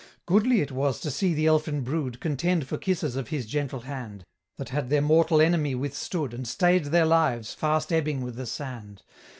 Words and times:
Goodly 0.25 0.61
it 0.61 0.71
was 0.71 0.99
to 1.01 1.11
see 1.11 1.35
the 1.35 1.45
elfin 1.45 1.81
brood 1.81 2.19
Contend 2.19 2.65
for 2.67 2.79
kisses 2.79 3.15
of 3.15 3.27
his 3.27 3.45
gentle 3.45 3.81
hand, 3.81 4.25
That 4.57 4.69
had 4.69 4.89
their 4.89 4.99
mortal 4.99 5.39
enemy 5.39 5.75
withstood, 5.75 6.33
And 6.33 6.47
stay'd 6.47 6.85
their 6.85 7.05
lives, 7.05 7.53
fast 7.53 7.93
ebbing 7.93 8.21
with 8.21 8.35
the 8.35 8.47
sand. 8.47 9.03